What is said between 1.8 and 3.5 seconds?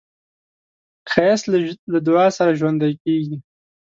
له دعا سره ژوندی کېږي